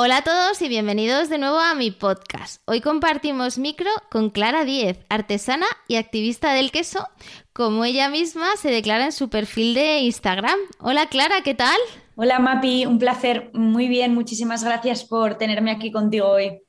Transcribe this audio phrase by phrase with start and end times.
[0.00, 2.62] Hola a todos y bienvenidos de nuevo a mi podcast.
[2.66, 7.08] Hoy compartimos micro con Clara Díez, artesana y activista del queso,
[7.52, 10.56] como ella misma se declara en su perfil de Instagram.
[10.78, 11.76] Hola Clara, ¿qué tal?
[12.14, 13.50] Hola Mapi, un placer.
[13.54, 16.62] Muy bien, muchísimas gracias por tenerme aquí contigo hoy.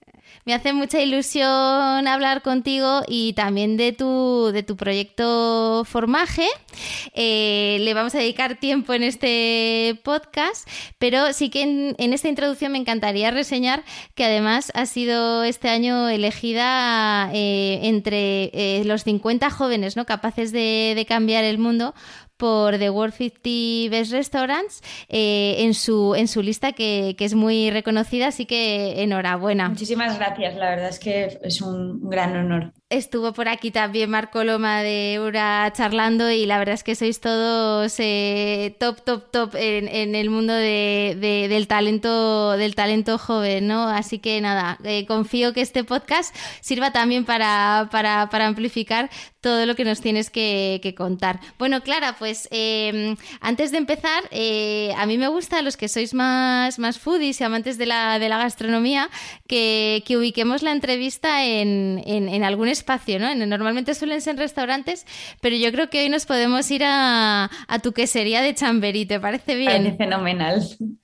[0.46, 6.48] Me hace mucha ilusión hablar contigo y también de tu, de tu proyecto Formaje.
[7.14, 12.72] Eh, le vamos a dedicar tiempo en este podcast, pero sí que en, esta introducción
[12.72, 13.84] me encantaría reseñar
[14.16, 20.06] que además ha sido este año elegida eh, entre eh, los 50 jóvenes ¿no?
[20.06, 21.94] capaces de, de cambiar el mundo
[22.40, 27.70] por The World 50 Best Restaurants eh, en, su, en su lista que, es muy
[27.70, 29.68] reconocida, así que enhorabuena.
[29.70, 32.74] Muchísimas gracias, la verdad es que es un gran honor.
[32.92, 37.20] Estuvo por aquí también Marco Loma de Eura charlando y la verdad es que sois
[37.20, 43.88] todos eh, top, top, top en, el mundo del, talento, del talento joven, ¿no?
[43.88, 49.76] Así que nada, eh, confío que este podcast sirva también para, para, amplificar todo lo
[49.76, 51.40] que nos tienes que, contar.
[51.60, 56.16] Bueno, Clara, pues em, antes de empezar, eh, a mí me gusta, los que sois
[56.16, 59.12] más, más foodies y amantes de la, de la gastronomía,
[59.48, 63.34] que, ubiquemos la entrevista en, en, en algún espacio, ¿no?
[63.36, 65.06] Normalmente suelen ser restaurantes,
[65.42, 67.50] pero yo creo que hoy nos podemos ir a,
[67.84, 69.84] tu quesería de Chamberí, ¿te parece bien?
[69.84, 70.62] Parece fenomenal.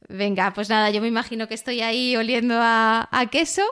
[0.09, 3.63] Venga, pues nada, yo me imagino que estoy ahí oliendo a, queso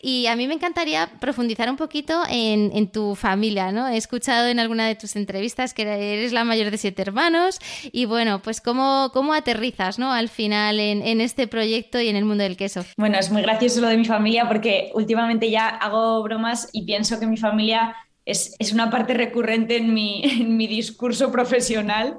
[0.00, 3.88] y a mí me encantaría profundizar un poquito en, tu familia, ¿no?
[3.88, 7.58] He escuchado en alguna de tus entrevistas que eres la mayor de siete hermanos
[7.92, 10.12] y bueno, pues cómo, cómo aterrizas, ¿no?
[10.12, 12.84] Al final en, en este proyecto y en el mundo del queso.
[12.96, 17.20] Bueno, es muy gracioso lo de mi familia porque últimamente ya hago bromas y pienso
[17.20, 17.94] que mi familia
[18.26, 22.18] es, una parte recurrente en mi, en mi discurso profesional.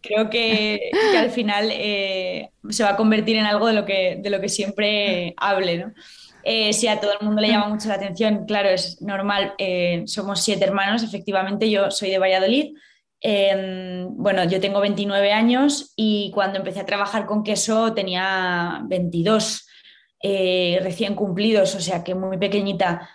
[0.00, 4.30] Creo que, al final eh, se va a convertir en algo de lo que, de
[4.30, 5.78] lo que siempre hable.
[5.78, 5.92] ¿no?
[6.42, 9.54] Eh, si a todo el mundo le llama mucho la atención, claro, es normal.
[9.58, 12.74] Eh, somos siete hermanos, efectivamente, yo soy de Valladolid.
[13.20, 19.66] Em, bueno, yo tengo 29 años y cuando empecé a trabajar con queso tenía 22
[20.82, 23.10] recién cumplidos, o sea que muy pequeñita.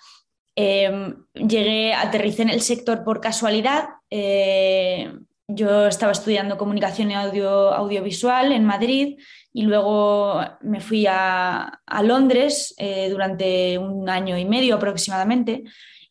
[0.61, 3.87] Em, llegué, aterricé en el sector por casualidad.
[4.09, 5.09] Eh,
[5.47, 9.17] yo estaba estudiando comunicación y audio, audiovisual en Madrid
[9.53, 15.63] y luego me fui a, Londres eh, durante un año y medio aproximadamente.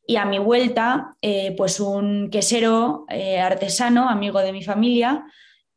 [0.06, 3.04] Y a mi vuelta, eh, pues un quesero
[3.42, 5.26] artesano, amigo de mi familia,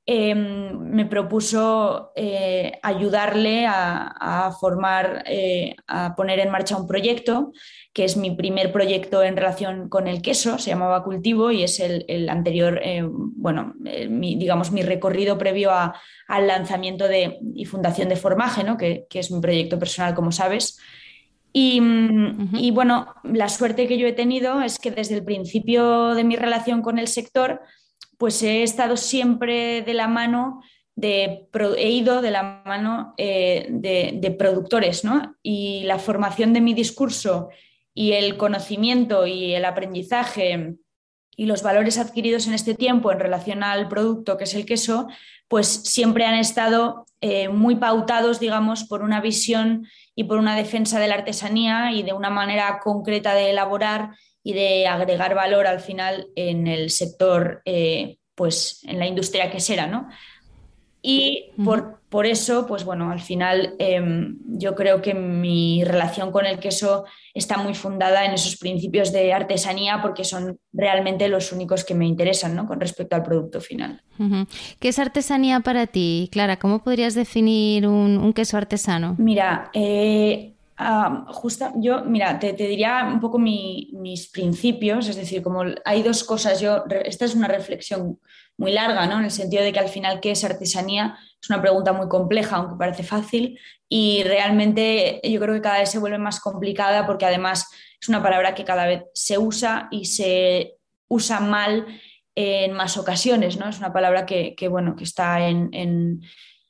[0.03, 2.11] Em, me propuso
[2.81, 5.23] ayudarle a, formar,
[5.87, 7.51] a poner en marcha un proyecto,
[7.93, 11.79] que es mi primer proyecto en relación con el queso, se llamaba Cultivo y es
[11.79, 18.63] el, anterior, eh, bueno, digamos, mi recorrido previo al lanzamiento de, y fundación de Formaje,
[18.63, 18.77] ¿no?
[18.77, 20.79] que, es mi proyecto personal, como sabes.
[21.53, 21.81] Y,
[22.53, 26.37] y, bueno, la suerte que yo he tenido es que desde el principio de mi
[26.37, 27.59] relación con el sector,
[28.17, 30.61] pues he estado siempre de la mano
[30.95, 31.47] de,
[31.77, 35.35] he ido de la mano eh, de, productores, ¿no?
[35.41, 37.49] Y la formación de mi discurso
[38.01, 40.73] y el conocimiento y el aprendizaje
[41.37, 45.07] y los valores adquiridos en este tiempo en relación al producto que es el queso,
[45.47, 50.99] pues siempre han estado eh, muy pautados, digamos, por una visión y por una defensa
[50.99, 55.79] de la artesanía y de una manera concreta de elaborar y de agregar valor al
[55.79, 60.09] final en el sector, eh, pues en la industria quesera, ¿no?
[61.01, 66.45] Y por, por, eso, pues bueno, al final em, yo creo que mi relación con
[66.45, 71.83] el queso está muy fundada en esos principios de artesanía porque son realmente los únicos
[71.83, 72.67] que me interesan, ¿no?
[72.67, 74.03] Con respecto al producto final.
[74.79, 76.59] ¿Qué es artesanía para ti, Clara?
[76.59, 79.15] ¿Cómo podrías definir un, queso artesano?
[79.17, 80.53] Mira, eh,
[81.27, 86.59] justa, yo, mira, te, diría un poco mis principios, es decir, como hay dos cosas,
[86.61, 88.19] yo, esta es una reflexión
[88.61, 89.17] muy larga, ¿no?
[89.17, 91.17] En el sentido de que al final, ¿qué es artesanía?
[91.41, 93.59] Es una pregunta muy compleja, aunque parece fácil,
[93.89, 97.67] y realmente yo creo que cada vez se vuelve más complicada porque además
[97.99, 100.75] es una palabra que cada vez se usa y se
[101.07, 101.87] usa mal
[102.35, 103.67] en más ocasiones, ¿no?
[103.67, 106.21] Es una palabra que, bueno, que está en,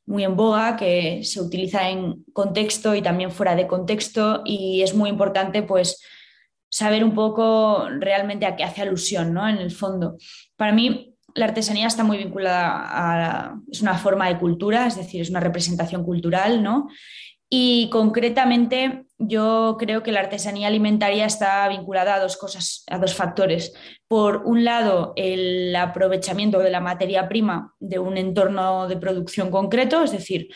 [0.05, 4.95] muy en boga, que se utiliza en contexto y también fuera de contexto y es
[4.95, 6.01] muy importante pues
[6.69, 9.45] saber un poco realmente a qué hace alusión, ¿no?
[9.49, 10.15] En el fondo.
[10.55, 13.55] Para mí la artesanía está muy vinculada a...
[13.71, 16.87] es una forma de cultura, es decir, es una representación cultural, ¿no?
[17.53, 23.13] Y concretamente yo creo que la artesanía alimentaria está vinculada a dos cosas, a dos
[23.13, 23.73] factores.
[24.07, 30.01] Por un lado, el aprovechamiento de la materia prima de un entorno de producción concreto,
[30.01, 30.47] es decir,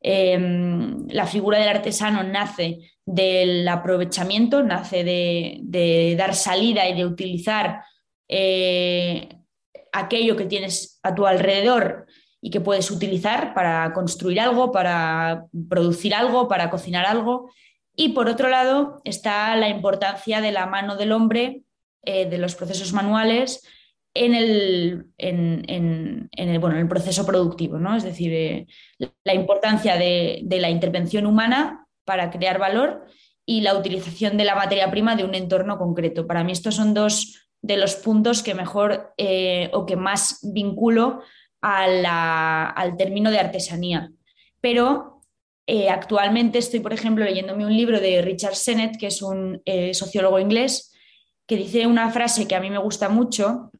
[0.00, 7.82] em, la figura del artesano nace del aprovechamiento, nace de, dar salida y de utilizar
[8.28, 9.28] eh,
[9.94, 12.06] aquello que tienes a tu alrededor
[12.40, 17.50] y que puedes utilizar para construir algo, para producir algo, para cocinar algo.
[17.96, 21.62] Y por otro lado está la importancia de la mano del hombre,
[22.04, 23.62] eh, de los procesos manuales
[24.14, 27.96] en el, en, el, bueno, el proceso productivo, ¿no?
[27.96, 28.66] Es decir, eh,
[29.24, 33.06] la importancia de, la intervención humana para crear valor
[33.44, 36.26] y la utilización de la materia prima de un entorno concreto.
[36.26, 41.22] Para mí estos son dos de los puntos que mejor eh, o que más vinculo
[41.62, 44.12] al término de artesanía.
[44.60, 45.22] Pero
[45.66, 49.94] eh, actualmente estoy, por ejemplo, leyéndome un libro de Richard Sennett, que es un eh,
[49.94, 50.92] sociólogo inglés,
[51.46, 53.70] que dice una frase que a mí me gusta mucho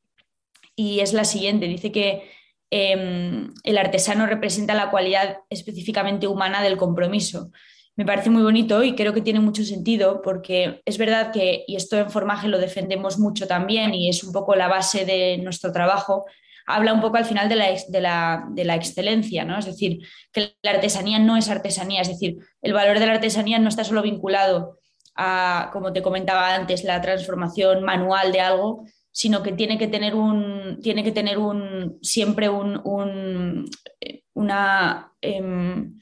[0.75, 1.67] y es la siguiente.
[1.67, 2.31] Dice que
[2.71, 7.51] em, el artesano representa la cualidad específicamente humana del compromiso.
[7.97, 11.77] Me parece muy bonito y creo que tiene mucho sentido porque es verdad que, y
[11.77, 15.71] esto en Formaje lo defendemos mucho también y es un poco la base de nuestro
[15.71, 16.27] trabajo,
[16.67, 17.55] habla un poco al final de
[18.01, 19.59] la, de la, excelencia, ¿no?
[19.59, 20.01] Es decir,
[20.33, 23.85] que la artesanía no es artesanía, es decir, el valor de la artesanía no está
[23.85, 24.79] solo vinculado
[25.15, 30.17] a, como te comentaba antes, la transformación manual de algo, sino que tiene que tener
[30.17, 32.81] un, tiene que tener un, siempre un,
[34.33, 36.01] una, em,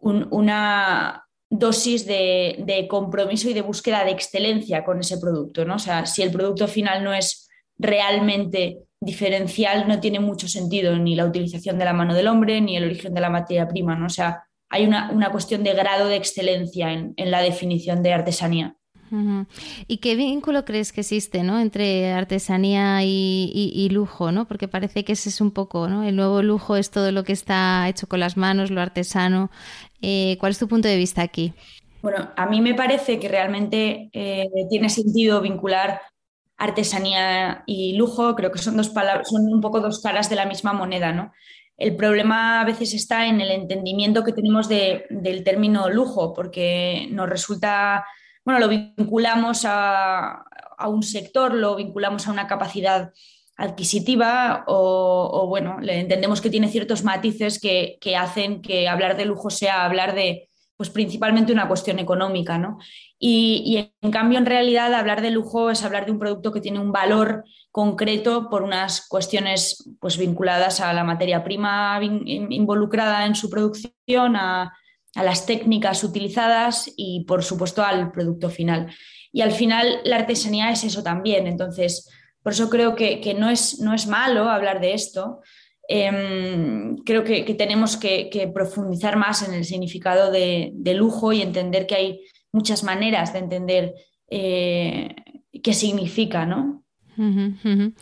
[0.00, 5.64] una dosis de, compromiso y de búsqueda de excelencia con ese producto.
[5.64, 5.76] ¿no?
[5.76, 7.48] O sea, si el producto final no es
[7.78, 12.76] realmente diferencial no tiene mucho sentido ni la utilización de la mano del hombre ni
[12.76, 14.06] el origen de la materia prima, ¿no?
[14.06, 18.75] O sea, hay una, cuestión de grado de excelencia en, la definición de artesanía.
[19.86, 21.60] ¿Y qué vínculo crees que existe ¿no?
[21.60, 24.32] entre artesanía y, lujo?
[24.32, 24.46] ¿no?
[24.46, 26.04] Porque parece que ese es un poco, ¿no?
[26.04, 29.50] El nuevo lujo es todo lo que está hecho con las manos, lo artesano.
[30.02, 31.52] Eh, ¿Cuál es tu punto de vista aquí?
[32.02, 36.00] Bueno, a mí me parece que realmente eh, tiene sentido vincular
[36.56, 40.46] artesanía y lujo, creo que son dos palabras, son un poco dos caras de la
[40.46, 41.32] misma moneda, ¿no?
[41.76, 47.28] El problema a veces está en el entendimiento que tenemos del término lujo, porque nos
[47.28, 48.06] resulta,
[48.46, 50.44] bueno, lo vinculamos a,
[50.86, 53.12] un sector, lo vinculamos a una capacidad
[53.56, 59.24] adquisitiva o, bueno, le entendemos que tiene ciertos matices que, que, hacen que hablar de
[59.24, 62.78] lujo sea hablar de, pues principalmente una cuestión económica, ¿no?
[63.18, 66.78] Y, en cambio, en realidad, hablar de lujo es hablar de un producto que tiene
[66.78, 73.50] un valor concreto por unas cuestiones pues, vinculadas a la materia prima involucrada en su
[73.50, 74.72] producción, a,
[75.22, 78.94] las técnicas utilizadas y, por supuesto, al producto final.
[79.32, 81.46] Y al final, la artesanía es eso también.
[81.46, 82.08] Entonces,
[82.42, 85.40] por eso creo que, no, es, no es malo hablar de esto.
[85.88, 91.86] Em, creo que, tenemos que, profundizar más en el significado de, de lujo y entender
[91.86, 92.20] que hay
[92.52, 93.94] muchas maneras de entender
[94.28, 95.14] eh,
[95.62, 96.85] qué significa, ¿no?
[97.18, 97.92] Eh,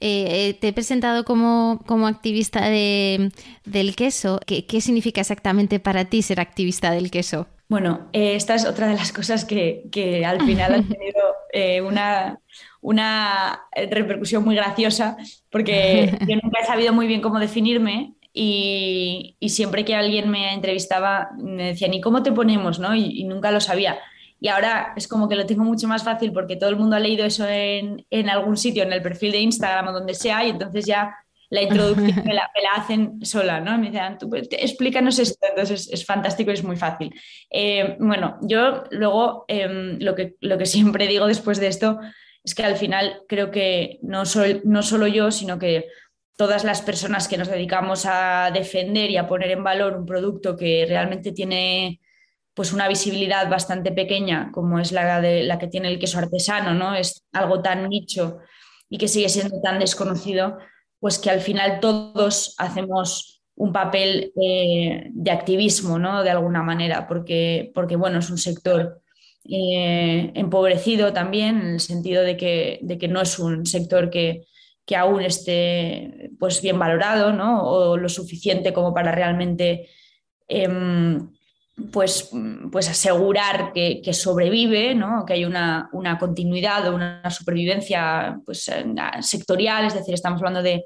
[0.00, 4.40] eh, te he presentado como, activista del queso.
[4.46, 7.46] ¿Qué, significa exactamente para ti ser activista del queso?
[7.68, 12.38] Bueno, esta es otra de las cosas que, al final han tenido una,
[12.80, 15.16] una repercusión muy graciosa,
[15.50, 21.30] porque yo nunca he sabido muy bien cómo definirme y, siempre que alguien me entrevistaba
[21.38, 22.78] me decían, ¿y cómo te ponemos?
[22.78, 22.94] ¿no?
[22.94, 23.98] Y, nunca lo sabía.
[24.40, 27.00] Y ahora es como que lo tengo mucho más fácil porque todo el mundo ha
[27.00, 30.86] leído eso en, algún sitio, en el perfil de Instagram o donde sea, y entonces
[30.86, 31.14] ya
[31.50, 33.76] la introducción me la, hacen sola, ¿no?
[33.76, 37.12] Me dicen, tú, pues, explícanos esto, entonces es, fantástico y es muy fácil.
[37.50, 41.98] Eh, bueno, yo luego em, lo, que, lo que siempre digo después de esto
[42.42, 45.86] es que al final creo que no, soy, no solo yo, sino que
[46.36, 50.56] todas las personas que nos dedicamos a defender y a poner en valor un producto
[50.56, 52.00] que realmente tiene
[52.54, 56.74] pues una visibilidad bastante pequeña como es la, de, la que tiene el queso artesano,
[56.74, 56.94] ¿no?
[56.94, 58.38] Es algo tan nicho
[58.88, 60.58] y que sigue siendo tan desconocido,
[60.98, 66.22] pues que al final todos hacemos un papel eh, de activismo, ¿no?
[66.22, 69.00] De alguna manera, porque, porque bueno, es un sector
[69.48, 74.46] eh, empobrecido también, en el sentido de que, de que no es un sector que,
[74.84, 77.62] que aún esté pues, bien valorado, ¿no?
[77.64, 79.88] O lo suficiente como para realmente
[80.48, 81.30] em,
[81.92, 82.30] pues,
[82.70, 85.24] pues asegurar que, sobrevive, ¿no?
[85.26, 88.70] que hay una, una, continuidad o una supervivencia pues,
[89.20, 90.84] sectorial, es decir, estamos hablando de,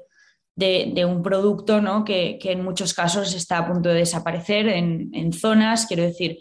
[0.55, 2.03] de, un producto ¿no?
[2.03, 6.39] que, que, en muchos casos está a punto de desaparecer en, en zonas, quiero decir,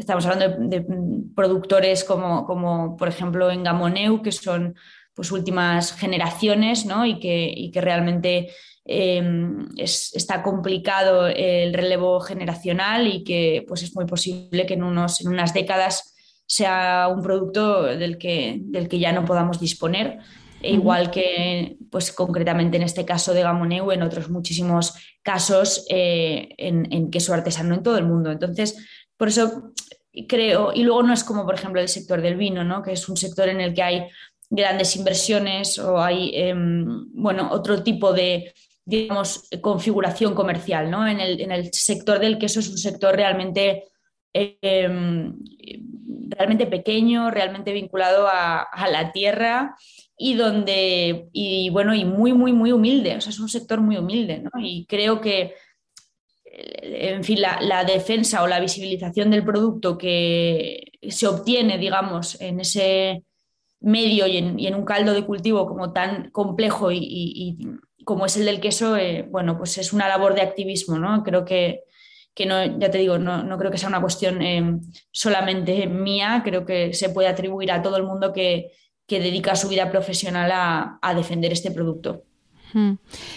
[0.00, 0.86] estamos hablando de,
[1.34, 4.74] productores como, como, por ejemplo, en Gamoneu, que son
[5.18, 7.04] pues, últimas generaciones ¿no?
[7.04, 8.48] y, que, y que realmente
[8.90, 15.20] Em, está complicado el relevo generacional y que pues es muy posible que en, unos,
[15.20, 16.14] en unas décadas
[16.46, 20.20] sea un producto del que, del que ya no podamos disponer.
[20.62, 26.48] E igual que, pues concretamente en este caso de Gamoneu, en otros muchísimos casos eh,
[26.56, 28.32] en, en, queso artesano en todo el mundo.
[28.32, 28.74] Entonces,
[29.18, 29.74] por eso
[30.26, 32.82] creo, y luego no es como, por ejemplo, el sector del vino, ¿no?
[32.82, 34.08] que es un sector en el que hay
[34.50, 41.06] grandes inversiones o hay, em, bueno, otro tipo de, digamos, configuración comercial, ¿no?
[41.06, 43.84] En el, en el sector del queso es un sector realmente,
[44.32, 45.34] em,
[46.28, 49.76] realmente pequeño, realmente vinculado a, la tierra
[50.16, 53.96] y donde, y bueno, y muy, muy, muy humilde, o sea, es un sector muy
[53.96, 54.50] humilde, ¿no?
[54.60, 55.54] Y creo que,
[56.44, 63.24] en fin, la, defensa o la visibilización del producto que se obtiene, digamos, en ese
[63.80, 67.58] medio y en, un caldo de cultivo como tan complejo y
[68.08, 71.22] como es el del queso, eh, bueno, pues es una labor de activismo, ¿no?
[71.22, 71.82] Creo que,
[72.32, 74.80] que no, ya te digo, no, no creo que sea una cuestión eh,
[75.10, 78.72] solamente mía, creo que se puede atribuir a todo el mundo que,
[79.06, 82.22] que dedica su vida profesional a, a defender este producto.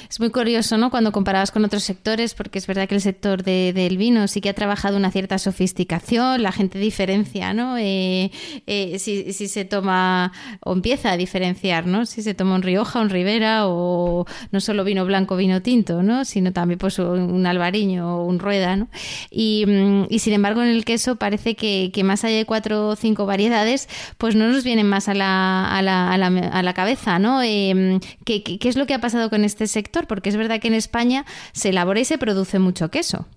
[0.10, 0.92] Es muy curioso, ¿no?
[0.92, 4.50] Cuando comparabas con otros sectores, porque es verdad que el sector del vino sí que
[4.50, 7.78] ha trabajado una cierta sofisticación, la gente diferencia, ¿no?
[7.78, 8.32] Eh,
[8.68, 12.06] eh, si, se toma o empieza a diferenciar, ¿no?
[12.06, 16.26] Si se toma un Rioja, un Ribera o no solo vino blanco, vino tinto, ¿no?
[16.26, 18.90] Sino también pues un albariño o un rueda, ¿no?
[19.30, 23.26] Y, mm, sin embargo en el queso parece que, más allá de cuatro o cinco
[23.26, 27.42] variedades, pues no nos vienen más a la, a la, a la, cabeza, ¿no?
[27.42, 30.08] Eh, ¿qué, qué es lo que ha pasado con este sector?
[30.08, 33.28] Porque es verdad que en España se elabora y se produce mucho queso.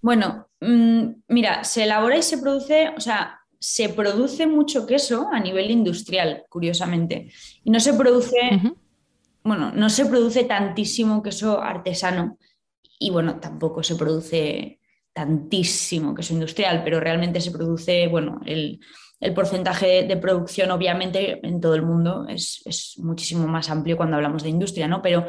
[0.00, 5.38] Bueno, mm, mira, se elabora y se produce, o sea, se produce mucho queso a
[5.38, 7.30] nivel industrial, curiosamente.
[7.62, 8.36] Y no se produce,
[9.44, 12.38] bueno, no se produce tantísimo queso artesano.
[12.98, 14.80] Y bueno, tampoco se produce
[15.12, 18.80] tantísimo queso industrial, pero realmente se produce, bueno, el,
[19.22, 24.42] el porcentaje de producción, obviamente, en todo el mundo es, muchísimo más amplio cuando hablamos
[24.42, 25.00] de industria, ¿no?
[25.00, 25.26] Pero,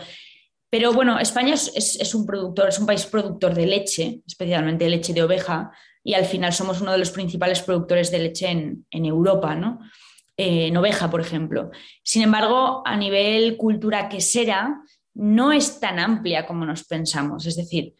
[0.67, 5.21] pero bueno, España es, un productor, es un país productor de leche, especialmente leche de
[5.21, 5.71] oveja,
[6.03, 9.79] y al final somos uno de los principales productores de leche en, Europa, ¿no?
[10.35, 11.69] Eh, en oveja, por ejemplo.
[12.03, 14.81] Sin embargo, a nivel cultura quesera,
[15.13, 17.45] no es tan amplia como nos pensamos.
[17.45, 17.93] Es decir,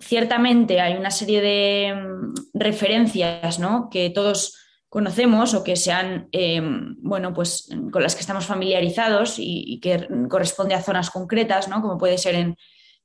[0.00, 3.90] ciertamente hay una serie de mm, referencias ¿no?
[3.90, 4.54] que todos
[4.88, 6.62] conocemos o que sean, eh,
[6.98, 11.82] bueno, pues con las que estamos familiarizados y, que corresponde a zonas concretas, ¿no?
[11.82, 12.56] Como puede ser en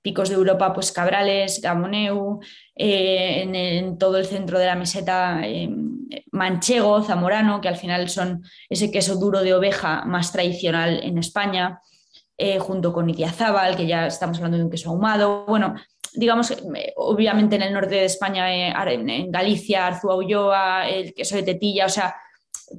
[0.01, 2.39] picos de Europa, pues Cabrales, Gamoneu,
[2.75, 5.69] eh, en, todo el centro de la meseta, eh,
[6.31, 11.79] Manchego, Zamorano, que al final son ese queso duro de oveja más tradicional en España,
[12.59, 15.45] junto con Idiazábal, que ya estamos hablando de un queso ahumado.
[15.45, 15.75] Bueno,
[16.15, 21.35] digamos, eh, obviamente en el norte de España, eh, en Galicia, Arzúa Ulloa, el queso
[21.35, 22.15] de Tetilla, o sea,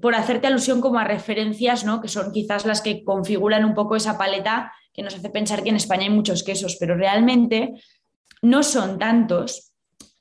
[0.01, 2.01] por hacerte alusión como a referencias, ¿no?
[2.01, 5.71] que son quizás las que configuran un poco esa paleta que nos hace pensar que
[5.71, 7.75] en España hay muchos quesos, pero realmente
[8.43, 9.73] no son tantos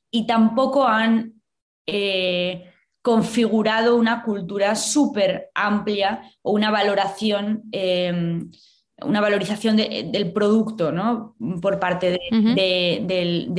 [0.10, 1.42] y tampoco han
[1.86, 7.64] eh, configurado una cultura súper amplia o una valoración
[9.02, 11.36] una valorización del producto ¿no?
[11.62, 13.52] por parte del,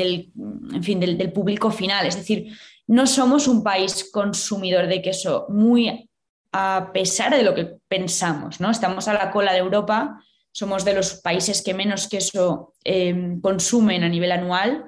[0.72, 2.06] en fin, del, público final.
[2.06, 6.08] Es decir, no somos un país consumidor de queso muy
[6.52, 8.60] a pesar de lo que pensamos.
[8.60, 8.70] ¿no?
[8.70, 10.20] Estamos a la cola de Europa,
[10.52, 14.84] somos de los países que menos queso em, consumen a nivel anual.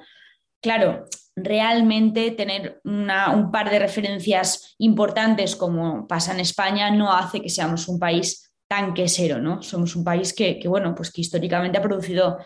[0.63, 7.51] Claro, realmente tener un par de referencias importantes como pasa en España no hace que
[7.51, 9.63] seamos un país tan quesero, ¿no?
[9.63, 12.39] Somos un país que, bueno, pues que históricamente ha producido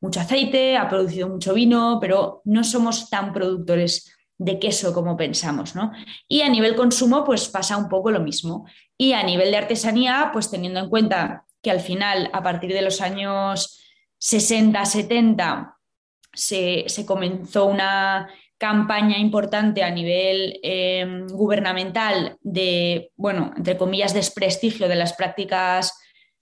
[0.00, 5.74] mucho aceite, ha producido mucho vino, pero no somos tan productores de queso como pensamos,
[5.74, 5.92] ¿no?
[6.28, 8.66] Y a nivel consumo, pues pasa un poco lo mismo.
[8.98, 12.82] Y a nivel de artesanía, pues teniendo en cuenta que al final, a partir de
[12.82, 13.80] los años
[14.18, 15.76] 60, 70,
[16.32, 24.88] se, se comenzó una campaña importante a nivel em, gubernamental de, bueno, entre comillas, desprestigio
[24.88, 25.92] de las prácticas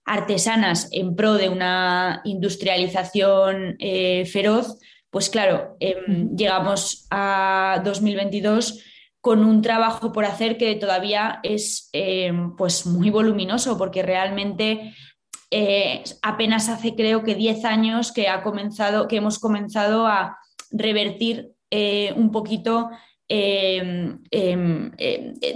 [0.05, 4.79] artesanas en pro de una industrialización eh, feroz,
[5.09, 8.83] pues claro, em, llegamos a 2022
[9.19, 14.93] con un trabajo por hacer que todavía es em, pues muy voluminoso, porque realmente
[15.49, 20.37] eh, apenas hace creo que 10 años que, ha comenzado, que hemos comenzado a
[20.69, 22.89] revertir eh, un poquito
[23.27, 24.19] em,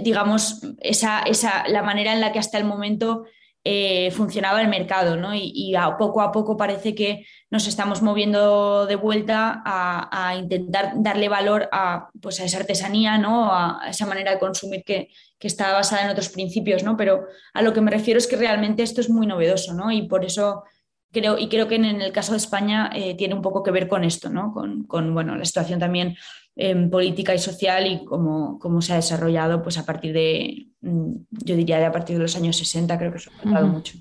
[0.02, 3.24] digamos, esa, esa, la manera en la que hasta el momento
[3.62, 5.34] eh, funcionaba el mercado, ¿no?
[5.34, 11.28] Y, a poco a poco parece que nos estamos moviendo de vuelta a, intentar darle
[11.28, 13.52] valor a, pues a esa artesanía, ¿no?
[13.52, 15.08] A, esa manera de consumir que,
[15.38, 16.96] que, está basada en otros principios, ¿no?
[16.96, 19.92] Pero a lo que me refiero es que realmente esto es muy novedoso, ¿no?
[19.92, 20.64] Y por eso
[21.12, 23.88] creo, y creo que en, el caso de España eh, tiene un poco que ver
[23.88, 24.52] con esto, ¿no?
[24.52, 26.16] Con, con bueno, la situación también
[26.56, 31.12] en política y social y cómo, cómo, se ha desarrollado pues a partir de, mm,
[31.30, 33.94] yo diría de a partir de los años 60, creo que eso ha pasado mucho.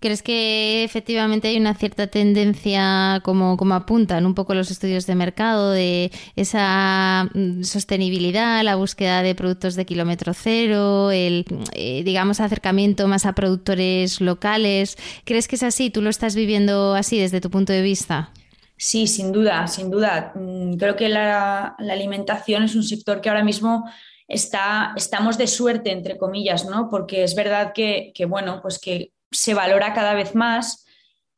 [0.00, 5.14] ¿Crees que efectivamente hay una cierta tendencia, como, como apuntan un poco los estudios de
[5.14, 12.40] mercado, de esa mm, sostenibilidad, la búsqueda de productos de kilómetro cero, el, eh, digamos,
[12.40, 14.96] acercamiento más a productores locales?
[15.24, 15.90] ¿Crees que es así?
[15.90, 18.32] ¿Tú lo estás viviendo así desde tu punto de vista?
[18.76, 20.32] Sí, sin duda, sin duda.
[20.34, 23.88] Mm, creo que la, alimentación es un sector que ahora mismo
[24.28, 26.88] está, estamos de suerte, entre comillas, ¿no?
[26.90, 30.86] Porque es verdad que, bueno, pues que se valora cada vez más.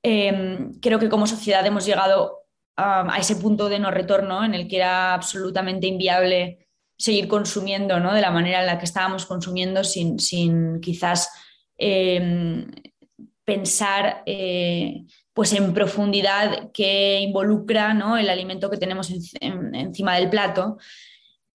[0.02, 2.38] Em, creo que como sociedad hemos llegado
[2.76, 8.14] a, ese punto de no retorno en el que era absolutamente inviable seguir consumiendo, ¿no?
[8.14, 11.30] De la manera en la que estábamos consumiendo sin, sin quizás
[11.76, 12.70] em,
[13.44, 20.78] pensar eh, pues en profundidad que involucra el alimento que tenemos encima del plato.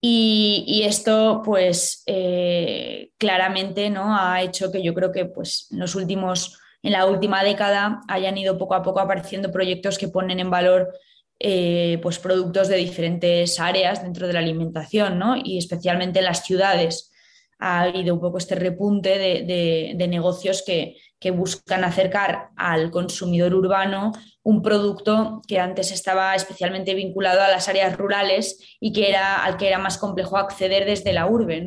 [0.06, 4.18] Y, esto, pues, eh, claramente ¿no?
[4.20, 8.38] ha hecho que yo creo que pues, en los últimos, en la última década hayan
[8.38, 10.94] ido poco a poco apareciendo proyectos que ponen en valor
[11.40, 15.38] eh, pues, productos de diferentes áreas dentro de la alimentación, ¿no?
[15.42, 17.14] y especialmente en las ciudades
[17.60, 24.12] ha habido un poco este repunte de negocios que, que buscan acercar al consumidor urbano
[24.44, 29.56] un producto que antes estaba especialmente vinculado a las áreas rurales y que era, al
[29.56, 31.64] que era más complejo acceder desde la urbe.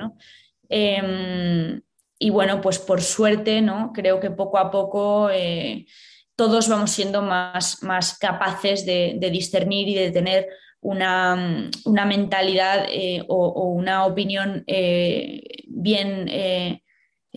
[0.68, 1.80] Em,
[2.18, 3.92] y bueno, pues por suerte, ¿no?
[3.94, 5.86] creo que poco a poco eh,
[6.36, 10.48] todos vamos siendo más, más capaces de, discernir y de tener
[10.82, 11.70] una,
[12.06, 16.28] mentalidad eh, o, una opinión eh, bien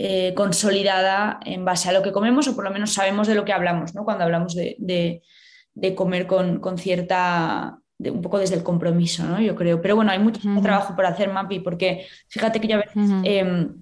[0.01, 3.43] eh, consolidada en base a lo que comemos o por lo menos sabemos de lo
[3.43, 4.05] que hablamos, ¿no?
[4.05, 5.21] Cuando hablamos de,
[5.93, 9.41] comer con, cierta, un poco desde el compromiso, ¿no?
[9.41, 9.81] Yo creo.
[9.81, 12.81] Pero bueno, hay mucho trabajo por hacer, Mapi, porque fíjate que ya
[13.25, 13.75] em,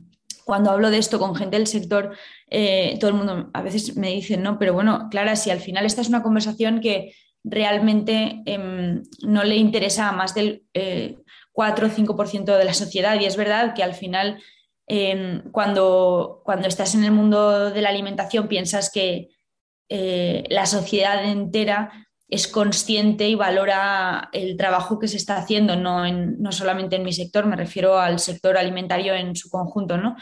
[0.43, 2.15] cuando hablo de esto con gente del sector,
[2.49, 5.85] eh, todo el mundo a veces me dice, no, pero bueno, Clara, si al final
[5.85, 10.63] esta es una conversación que realmente em, no le interesa a más del
[11.51, 14.39] 4 eh, o 5% de la sociedad y es verdad que al final
[15.51, 19.29] cuando, cuando estás en el mundo de la alimentación piensas que
[19.89, 26.05] eh, la sociedad entera es consciente y valora el trabajo que se está haciendo, no,
[26.05, 30.15] en, no solamente en mi sector, me refiero al sector alimentario en su conjunto, ¿no?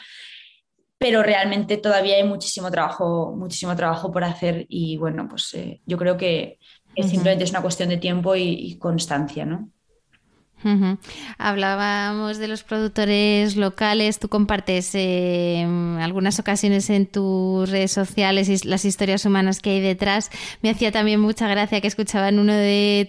[0.98, 5.98] Pero realmente todavía hay muchísimo trabajo, muchísimo trabajo por hacer y bueno, pues eh, yo
[5.98, 6.60] creo que
[6.96, 9.72] simplemente es una cuestión de tiempo y, y constancia, ¿no?
[11.38, 15.64] Hablábamos de los productores locales, tú compartes eh,
[16.00, 20.32] algunas ocasiones en tus redes sociales y las historias humanas que hay detrás.
[20.62, 23.08] Me hacía también mucha gracia que escuchaba en una de,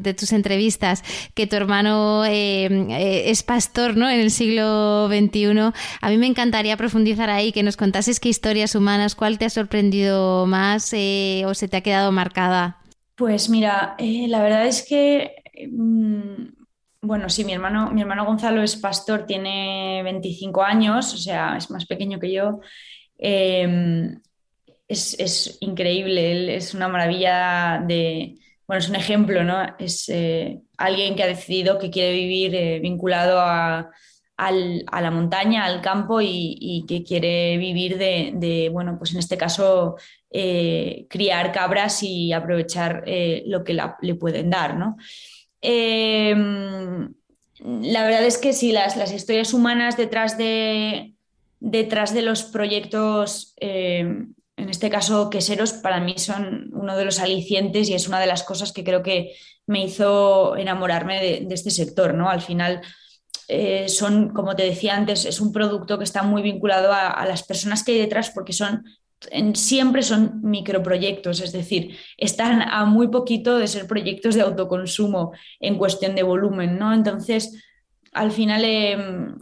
[0.00, 4.08] de tus entrevistas que tu hermano eh, eh, es pastor ¿no?
[4.08, 5.72] en el siglo XXI.
[6.00, 9.50] A mí me encantaría profundizar ahí, que nos contases qué historias humanas, cuál te ha
[9.50, 12.78] sorprendido más o se te ha quedado marcada.
[13.16, 15.32] Pues mira, la verdad es que
[15.70, 16.59] mm,
[17.02, 21.70] bueno, sí, mi hermano, mi hermano Gonzalo es pastor, tiene 25 años, o sea, es
[21.70, 22.60] más pequeño que yo.
[23.16, 24.20] Em,
[24.88, 29.62] es, increíble, él es una maravilla de, bueno, es un ejemplo, ¿no?
[29.78, 33.90] Es eh, alguien que ha decidido que quiere vivir eh, vinculado a,
[34.38, 39.96] la montaña, al campo y, que quiere vivir de, bueno, pues en este caso,
[40.30, 43.04] eh, criar cabras y aprovechar
[43.46, 44.96] lo que le pueden dar, ¿no?
[45.62, 47.12] Em,
[47.58, 51.14] la verdad es que sí, las, las historias humanas detrás de,
[51.60, 57.20] detrás de los proyectos, eh, en este caso queseros, para mí son uno de los
[57.20, 59.32] alicientes y es una de las cosas que creo que
[59.66, 62.28] me hizo enamorarme de, este sector, ¿no?
[62.28, 62.80] Al final
[63.48, 67.42] eh, son, como te decía antes, es un producto que está muy vinculado a, las
[67.42, 68.84] personas que hay detrás porque son
[69.54, 75.78] siempre son microproyectos, es decir, están a muy poquito de ser proyectos de autoconsumo en
[75.78, 76.92] cuestión de volumen, ¿no?
[76.92, 77.62] Entonces,
[78.12, 79.38] al final, em,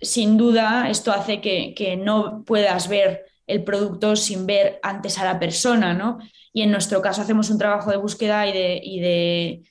[0.00, 5.38] sin duda, esto hace que, no puedas ver el producto sin ver antes a la
[5.38, 6.18] persona, ¿no?
[6.52, 9.62] Y en nuestro caso hacemos un trabajo de búsqueda y de,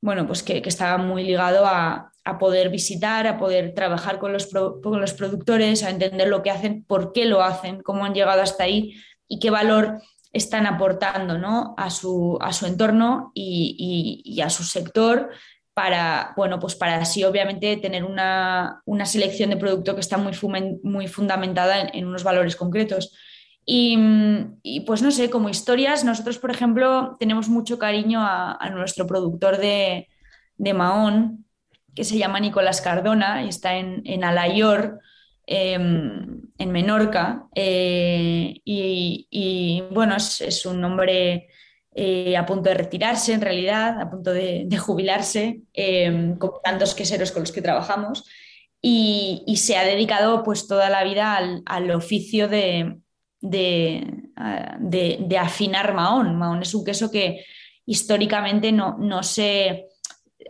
[0.00, 5.00] bueno, pues que, está muy ligado a, poder visitar, a poder trabajar con los, con
[5.00, 8.64] los productores, a entender lo que hacen, por qué lo hacen, cómo han llegado hasta
[8.64, 8.94] ahí
[9.26, 10.00] y qué valor
[10.32, 11.74] están aportando ¿no?
[11.76, 15.30] a, su, a, su, entorno y, a su sector
[15.74, 20.32] para, bueno, pues para así obviamente tener una, selección de producto que está muy,
[20.82, 23.16] muy fundamentada en, unos valores concretos.
[23.64, 23.96] Y,
[24.86, 30.08] pues no sé, como historias, nosotros por ejemplo tenemos mucho cariño a, nuestro productor de,
[30.56, 31.46] de Mahón,
[31.94, 35.00] que se llama Nicolás Cardona y está en, en Alayor,
[35.46, 37.48] em, en Menorca.
[37.54, 41.48] Eh, y, bueno, es, un hombre
[41.94, 47.32] eh, a punto de retirarse en realidad, a punto de, de em, con tantos queseros
[47.32, 48.24] con los que trabajamos.
[48.82, 52.98] Y, se ha dedicado pues toda la vida al, oficio de,
[53.40, 56.36] de, afinar Mahón.
[56.36, 57.44] Mahón es un queso que
[57.84, 59.89] históricamente no, no se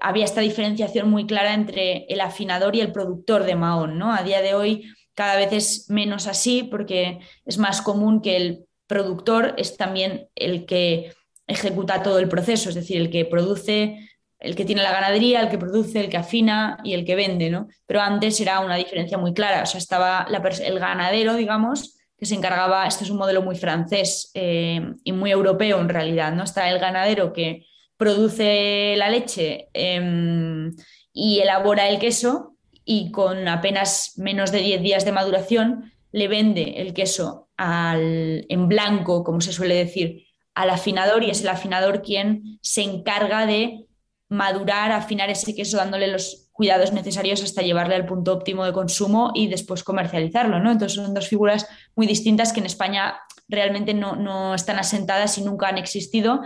[0.00, 3.98] había esta diferenciación muy clara entre el afinador y el productor de Mahón.
[3.98, 4.12] ¿no?
[4.12, 8.64] A día de hoy cada vez es menos así porque es más común que el
[8.86, 11.12] productor es también el que
[11.46, 14.08] ejecuta todo el proceso, es decir, el que produce,
[14.38, 17.50] el que tiene la ganadería, el que produce, el que afina y el que vende,
[17.50, 17.68] ¿no?
[17.86, 20.26] Pero antes era una diferencia muy clara, o sea, estaba
[20.62, 25.30] el ganadero, digamos, que se encargaba, esto es un modelo muy francés eh, y muy
[25.30, 26.44] europeo en realidad, ¿no?
[26.44, 27.66] Está el ganadero que
[28.00, 30.74] produce la leche em,
[31.12, 36.76] y elabora el queso y con apenas menos de 10 días de maduración le vende
[36.78, 42.00] el queso al, en blanco, como se suele decir, al afinador y es el afinador
[42.00, 43.86] quien se encarga de
[44.30, 49.30] madurar, afinar ese queso dándole los cuidados necesarios hasta llevarle al punto óptimo de consumo
[49.34, 50.58] y después comercializarlo.
[50.58, 50.70] ¿no?
[50.70, 55.42] Entonces son dos figuras muy distintas que en España realmente no, no están asentadas y
[55.42, 56.40] nunca han existido,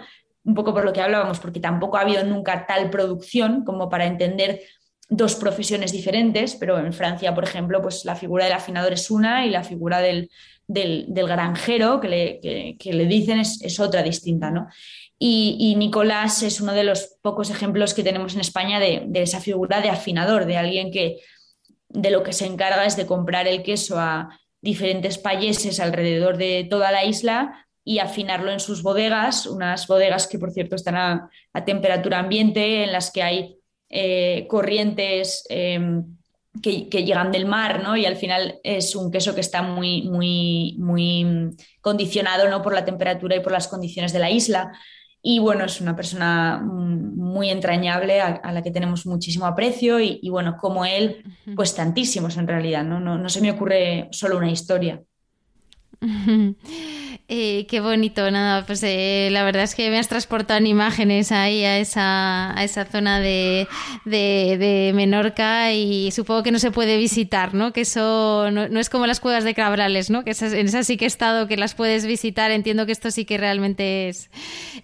[0.44, 4.06] un poco por lo que hablábamos, porque tampoco ha habido nunca tal producción como para
[4.06, 4.60] entender
[5.08, 9.46] dos profesiones diferentes, pero en Francia, por ejemplo, pues la figura del afinador es una
[9.46, 10.30] y la figura del,
[10.66, 14.68] del, granjero que le, le dicen es, otra distinta, ¿no?
[15.18, 19.80] Y, Nicolás es uno de los pocos ejemplos que tenemos en España de, esa figura
[19.80, 21.20] de afinador, de alguien que
[21.88, 26.66] de lo que se encarga es de comprar el queso a diferentes países alrededor de
[26.68, 31.30] toda la isla y afinarlo en sus bodegas, unas bodegas que por cierto están a,
[31.66, 33.56] temperatura ambiente, en las que hay
[33.90, 36.16] eh, corrientes em,
[36.62, 37.96] que, llegan del mar, ¿no?
[37.96, 42.62] Y al final es un queso que está muy, muy, muy condicionado, ¿no?
[42.62, 44.72] Por la temperatura y por las condiciones de la isla.
[45.20, 50.28] Y bueno, es una persona muy entrañable a, la que tenemos muchísimo aprecio y, y,
[50.28, 51.22] bueno, como él,
[51.56, 53.00] pues tantísimos en realidad, ¿no?
[53.00, 55.02] No, no se me ocurre solo una historia.
[57.26, 61.32] Eh, qué bonito, nada, pues eh, la verdad es que me has transportado en imágenes
[61.32, 63.66] ahí a esa, a esa zona de,
[64.04, 67.72] de, Menorca y supongo que no se puede visitar, ¿no?
[67.72, 70.22] Que eso no, es como las cuevas de Cabrales, ¿no?
[70.22, 73.24] Que en esas sí que he estado, que las puedes visitar, entiendo que esto sí
[73.24, 74.28] que realmente es,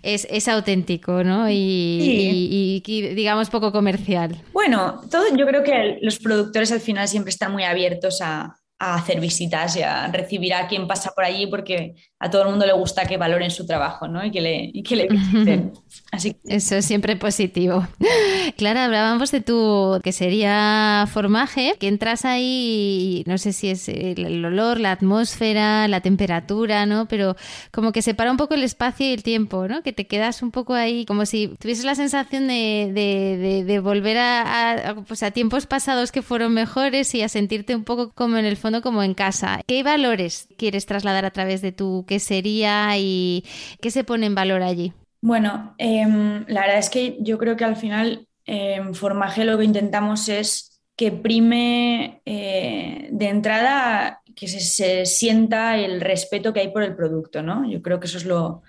[0.03, 1.51] es, auténtico, ¿no?
[1.51, 4.43] Y, y, digamos poco comercial.
[4.55, 8.95] Bueno, todo, yo creo que los productores al final siempre están muy abiertos a, a
[8.95, 12.65] hacer visitas y a recibir a quien pasa por allí porque a todo el mundo
[12.65, 14.25] le gusta que valoren su trabajo ¿no?
[14.25, 15.73] y, que le, y que le visiten.
[16.11, 17.87] Así Eso es siempre positivo.
[18.57, 24.43] Clara, hablábamos de tu que sería formaje, que entras ahí, no sé si es el
[24.45, 27.07] olor, la atmósfera, la temperatura, ¿no?
[27.07, 27.37] Pero
[27.71, 29.83] como que separa un poco el espacio y el tiempo, ¿no?
[29.83, 34.17] Que te quedas un poco ahí, como si tuvieses la sensación de, de, de, volver
[34.19, 38.47] a, pues a tiempos pasados que fueron mejores y a sentirte un poco como en
[38.47, 39.61] el fondo como en casa.
[39.67, 43.45] ¿Qué valores quieres trasladar a través de tu sería y
[43.81, 44.93] qué se pone en valor allí?
[45.21, 49.65] Bueno, em, la verdad es que yo creo que al final en Formaje lo que
[49.65, 56.83] intentamos es que prime eh, de entrada que se, sienta el respeto que hay por
[56.83, 57.69] el producto, ¿no?
[57.71, 58.63] Yo creo que eso es lo,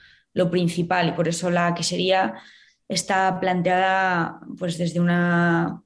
[0.49, 2.35] principal y por eso la quesería
[2.87, 5.81] está planteada pues desde una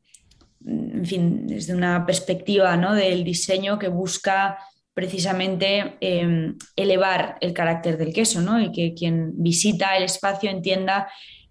[0.65, 2.93] en fin, desde una perspectiva ¿no?
[2.93, 4.58] del diseño que busca
[4.93, 8.62] precisamente em, elevar el carácter del queso, ¿no?
[8.62, 11.10] Y que quien visita el espacio entienda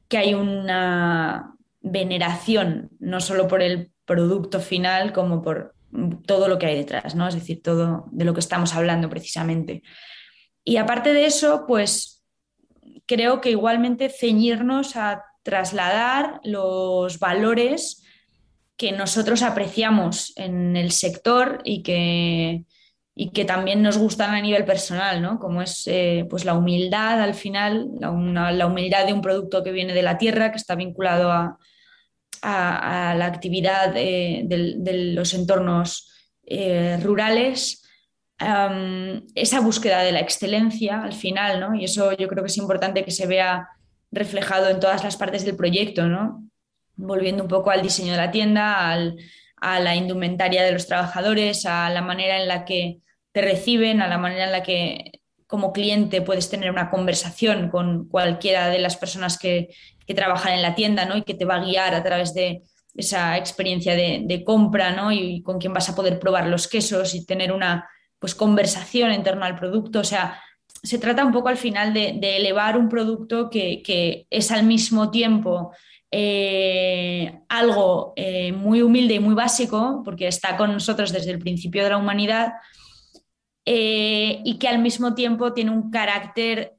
[0.08, 5.74] que hay una veneración, no solo por el producto final, como por
[6.26, 7.28] todo lo que hay detrás, ¿no?
[7.28, 9.82] Es decir, todo de lo que estamos hablando precisamente.
[10.64, 12.24] Y aparte de eso, pues
[13.06, 18.03] creo que igualmente ceñirnos a trasladar los valores
[18.76, 22.64] que nosotros apreciamos en el sector y que,
[23.14, 25.38] y que también nos gustan a nivel personal, ¿no?
[25.38, 29.94] Como es eh, pues la humildad al final, la, humildad de un producto que viene
[29.94, 31.58] de la tierra, que está vinculado a,
[32.42, 36.10] la actividad de, los entornos
[36.44, 37.82] eh, rurales,
[39.34, 41.74] esa búsqueda de la excelencia al final, ¿no?
[41.74, 43.68] Y eso yo creo que es importante que se vea
[44.12, 46.44] reflejado en todas las partes del proyecto, ¿no?
[46.96, 51.90] Volviendo un poco al diseño de la tienda, a la indumentaria de los trabajadores, a
[51.90, 53.00] la manera en la que
[53.32, 58.08] te reciben, a la manera en la que como cliente puedes tener una conversación con
[58.08, 59.68] cualquiera de las personas que,
[60.14, 61.16] trabajan en la tienda ¿no?
[61.16, 62.62] y que te va a guiar a través de
[62.94, 65.10] esa experiencia de, compra ¿no?
[65.10, 69.22] y, con quien vas a poder probar los quesos y tener una pues, conversación en
[69.22, 70.00] torno al producto.
[70.00, 70.42] O sea,
[70.82, 75.72] se trata un poco al final de, elevar un producto que, es al mismo tiempo
[76.16, 81.82] eh, algo eh, muy humilde y muy básico, porque está con nosotros desde el principio
[81.82, 82.52] de la humanidad,
[83.64, 86.76] eh, y que al mismo tiempo tiene un carácter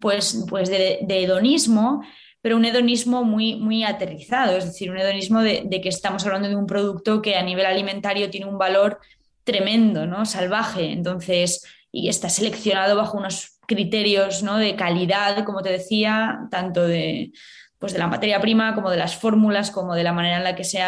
[0.00, 2.02] pues, pues de, hedonismo,
[2.40, 6.56] pero un hedonismo muy, muy aterrizado, es decir, un hedonismo de, que estamos hablando de
[6.56, 9.00] un producto que a nivel alimentario tiene un valor
[9.44, 10.24] tremendo, ¿no?
[10.24, 10.92] salvaje.
[10.92, 14.56] Entonces, y está seleccionado bajo unos criterios ¿no?
[14.56, 17.32] de calidad, como te decía, tanto de,
[17.78, 20.56] pues de la materia prima como de las fórmulas, como de la manera en la
[20.56, 20.80] que se,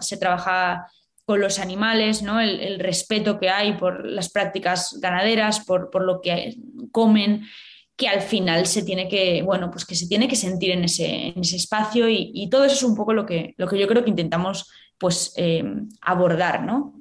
[0.00, 0.86] se trabaja
[1.24, 2.40] con los animales, ¿no?
[2.40, 6.56] El, respeto que hay por las prácticas ganaderas, por, por, lo que
[6.92, 7.46] comen,
[7.96, 11.28] que al final se tiene que, bueno, pues que se tiene que sentir en ese,
[11.28, 13.88] en ese espacio y, y, todo eso es un poco lo que, lo que yo
[13.88, 15.64] creo que intentamos pues, eh,
[16.02, 16.93] abordar, ¿no?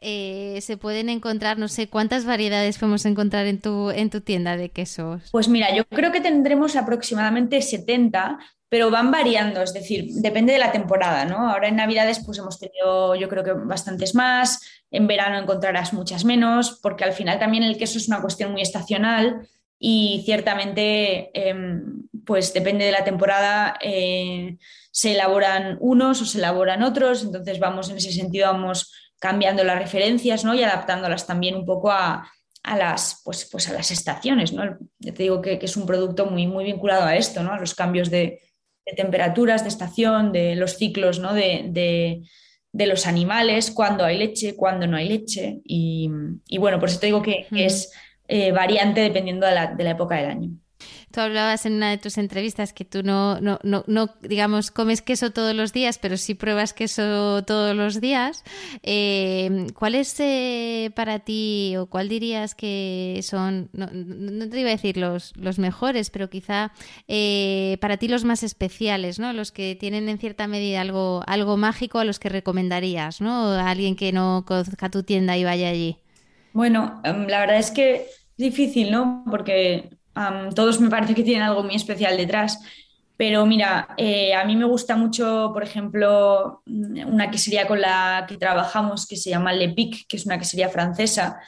[0.00, 4.56] Eh, se pueden encontrar, no sé, ¿cuántas variedades podemos encontrar en tu, en tu tienda
[4.56, 5.28] de quesos?
[5.32, 10.60] Pues mira, yo creo que tendremos aproximadamente 70, pero van variando, es decir, depende de
[10.60, 11.50] la temporada, ¿no?
[11.50, 16.24] Ahora en Navidades pues hemos tenido yo creo que bastantes más, en verano encontrarás muchas
[16.24, 19.48] menos, porque al final también el queso es una cuestión muy estacional
[19.80, 24.58] y ciertamente em, pues depende de la temporada eh,
[24.90, 29.78] se elaboran unos o se elaboran otros, entonces vamos en ese sentido, vamos cambiando las
[29.78, 30.54] referencias ¿no?
[30.54, 32.30] y adaptándolas también un poco a,
[32.64, 34.52] las, pues, pues a las estaciones.
[34.52, 34.78] ¿no?
[35.00, 37.52] te digo que, es un producto muy, muy vinculado a esto, ¿no?
[37.52, 38.40] a los cambios de,
[38.96, 41.34] temperaturas, de estación, de los ciclos ¿no?
[41.34, 42.22] de,
[42.72, 45.60] los animales, cuándo hay leche, cuándo no hay leche.
[45.64, 46.10] Y,
[46.58, 47.92] bueno, por eso te digo que, es
[48.28, 50.50] eh, variante dependiendo de la época del año.
[51.22, 55.30] Hablabas en una de tus entrevistas que tú no, no, no, no digamos, comes queso
[55.32, 58.44] todos los días, pero sí pruebas queso todos los días.
[58.82, 64.72] Eh, ¿Cuál es eh, para ti o cuál dirías que son, no, te iba a
[64.72, 66.72] decir los, los mejores, pero quizá
[67.06, 69.32] eh, para ti los más especiales, ¿no?
[69.32, 73.52] Los que tienen en cierta medida algo, algo mágico a los que recomendarías, ¿no?
[73.52, 75.98] A alguien que no conozca tu tienda y vaya allí.
[76.52, 79.24] Bueno, em, la verdad es que difícil, ¿no?
[79.30, 79.90] Porque
[80.54, 82.58] todos me parece que tienen algo muy especial detrás.
[83.18, 88.36] Pero mira, eh, a mí me gusta mucho, por ejemplo, una quesería con la que
[88.36, 91.40] trabajamos que se llama Le Pic, que es una quesería francesa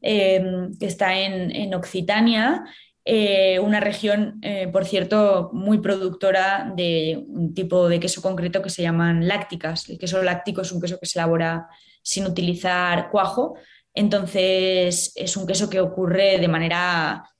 [0.00, 2.64] em, que está en, Occitania,
[3.04, 8.70] eh, una región, eh, por cierto, muy productora de un tipo de queso concreto que
[8.70, 9.88] se llaman lácticas.
[9.88, 11.68] El queso láctico es un queso que se elabora
[12.02, 13.54] sin utilizar cuajo,
[13.94, 17.31] entonces es un queso que ocurre de manera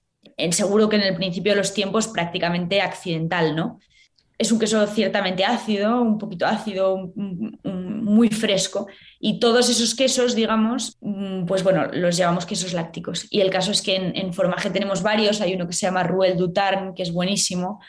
[0.51, 3.79] seguro que en el principio de los tiempos prácticamente accidental, ¿no?
[4.39, 8.89] Es un queso ciertamente ácido, un poquito ácido, muy fresco.
[9.21, 13.27] Y todos esos quesos, digamos, mm, pues bueno, los llamamos quesos lácticos.
[13.31, 15.41] Y el caso es que en, formaje tenemos varios.
[15.41, 17.81] Hay uno que se llama Ruel Dutarn, que es buenísimo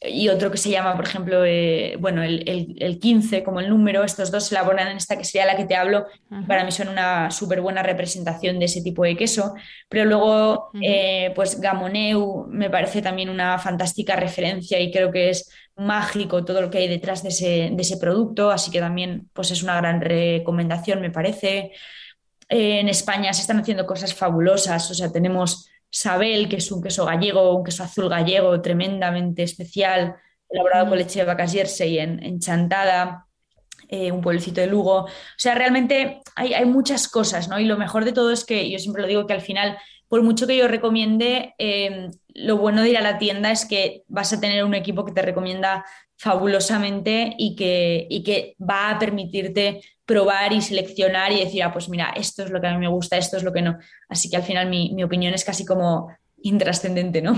[0.00, 4.04] y otro que se llama, por ejemplo, eh, bueno, el, el, 15 como el número,
[4.04, 6.06] estos dos se elaboran en esta que sería la que te hablo,
[6.46, 9.54] para mí son una súper buena representación de ese tipo de queso,
[9.88, 15.50] pero luego, eh, pues Gamoneu me parece también una fantástica referencia y creo que es
[15.74, 19.50] mágico todo lo que hay detrás de ese, de ese producto, así que también pues
[19.50, 21.72] es una gran recomendación, me parece.
[22.48, 26.82] Eh, en España se están haciendo cosas fabulosas, o sea, tenemos Sabel, que es un
[26.82, 30.16] queso gallego, un queso azul gallego tremendamente especial,
[30.48, 30.98] elaborado con mm.
[30.98, 33.26] leche de vacas jersey en, en chantada.
[33.88, 35.04] eh, un pueblecito de Lugo.
[35.04, 37.58] O sea, realmente hay, hay, muchas cosas, ¿no?
[37.58, 40.22] Y lo mejor de todo es que yo siempre lo digo que al final, por
[40.22, 44.32] mucho que yo recomiende, eh, lo bueno de ir a la tienda es que vas
[44.32, 45.84] a tener un equipo que te recomienda
[46.18, 51.88] fabulosamente y que, y que va a permitirte probar y seleccionar y decir, ah, pues
[51.88, 53.78] mira, esto es lo que a mí me gusta, esto es lo que no.
[54.08, 56.08] Así que al final mi, mi opinión es casi como
[56.42, 57.36] intrascendente, ¿no?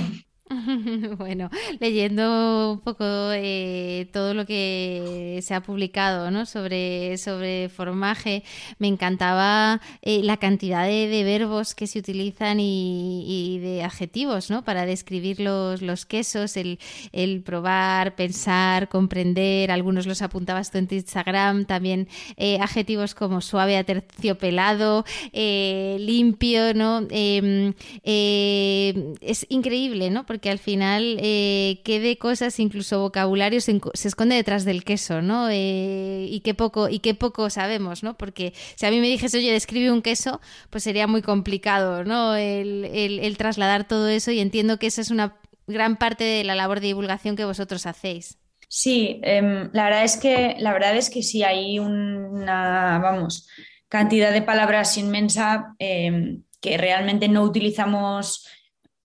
[1.19, 6.47] Bueno, leyendo un poco eh, todo lo que se ha publicado ¿no?
[6.47, 8.43] sobre, sobre formaje,
[8.79, 14.65] me encantaba eh, la cantidad de, verbos que se utilizan y, de adjetivos ¿no?
[14.65, 16.79] para describir los, los quesos, el,
[17.13, 23.41] el, probar, pensar, comprender, algunos los apuntabas tú en tu Instagram, también eh, adjetivos como
[23.41, 27.07] suave, aterciopelado, limpio, ¿no?
[27.11, 30.25] Em, es increíble, ¿no?
[30.27, 35.49] Porque que al final eh, quede cosas, incluso vocabulario, se, esconde detrás del queso, ¿no?
[35.51, 38.17] Eh, y qué poco, y qué poco sabemos, ¿no?
[38.17, 42.35] Porque si a mí me dijese, oye, describe un queso, pues sería muy complicado, ¿no?
[42.35, 46.81] El, trasladar todo eso y entiendo que esa es una gran parte de la labor
[46.81, 48.39] de divulgación que vosotros hacéis.
[48.69, 53.49] Sí, em, la verdad es que la verdad es que sí hay una, vamos,
[53.89, 58.47] cantidad de palabras inmensa em, que realmente no utilizamos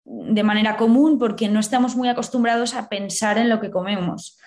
[0.05, 4.37] de manera común porque no estamos muy acostumbrados a pensar en lo que comemos.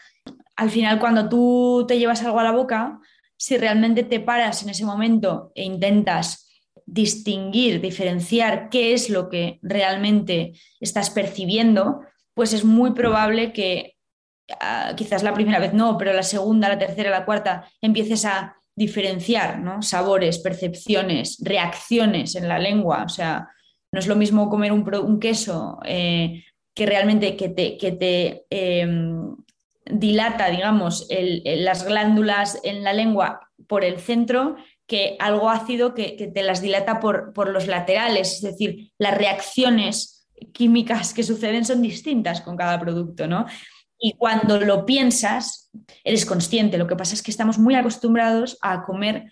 [0.57, 3.01] Al final, cuando tú te llevas algo a la boca,
[3.37, 6.49] si realmente te paras en ese momento e intentas
[6.87, 12.01] distinguir, diferenciar qué es lo que realmente estás percibiendo,
[12.35, 13.97] pues es muy probable que
[14.61, 18.57] ah, quizás la primera vez no, pero la segunda, la tercera, la cuarta, empieces a
[18.75, 23.03] diferenciar sabores, percepciones, reacciones en la lengua.
[23.05, 23.49] O sea,
[23.93, 29.35] no es lo mismo comer un, queso eh, que realmente que te, que te em,
[29.85, 36.43] dilata, digamos, las glándulas en la lengua por el centro que algo ácido que, te
[36.43, 38.37] las dilata por, por, los laterales.
[38.37, 43.47] Es decir, las reacciones químicas que suceden son distintas con cada producto, ¿no?
[43.99, 45.71] Y cuando lo piensas,
[46.05, 46.79] eres consciente.
[46.79, 49.31] Lo que pasa es que estamos muy acostumbrados a comer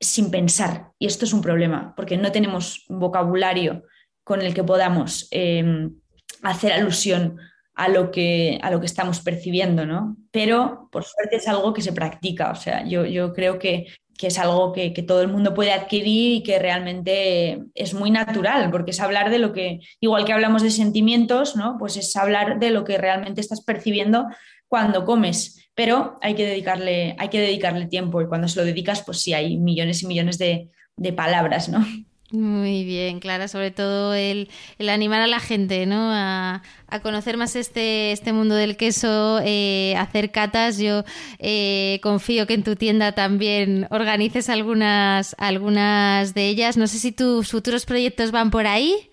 [0.00, 0.92] sin pensar.
[0.98, 3.84] Y esto es un problema, porque no tenemos vocabulario
[4.24, 5.94] con el que podamos em,
[6.42, 7.38] hacer alusión
[7.74, 10.16] a lo, que, a lo que estamos percibiendo, ¿no?
[10.30, 13.86] Pero por suerte es algo que se practica, o sea, yo, yo creo que,
[14.20, 18.92] es algo que, todo el mundo puede adquirir y que realmente es muy natural, porque
[18.92, 21.76] es hablar de lo que, igual que hablamos de sentimientos, ¿no?
[21.78, 24.26] Pues es hablar de lo que realmente estás percibiendo
[24.68, 29.02] cuando comes pero hay que dedicarle, hay que dedicarle tiempo y cuando se lo dedicas,
[29.04, 30.70] pues sí, hay millones y millones de,
[31.14, 31.86] palabras, ¿no?
[32.32, 34.48] Muy bien, Clara, sobre todo el,
[34.80, 36.10] animar a la gente ¿no?
[36.10, 36.62] a,
[37.02, 40.78] conocer más este, este mundo del queso, eh, hacer catas.
[40.78, 41.04] Yo
[41.38, 46.78] eh, confío que en tu tienda también organices algunas, algunas de ellas.
[46.78, 49.10] No sé si tus futuros proyectos van por ahí.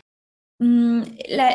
[0.60, 1.02] Mm,